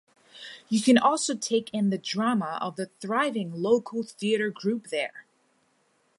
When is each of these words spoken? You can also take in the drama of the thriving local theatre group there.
You 0.67 0.81
can 0.81 0.97
also 0.97 1.35
take 1.35 1.71
in 1.75 1.91
the 1.91 1.97
drama 1.99 2.57
of 2.59 2.75
the 2.75 2.87
thriving 2.99 3.51
local 3.53 4.01
theatre 4.01 4.49
group 4.49 4.87
there. 4.87 5.27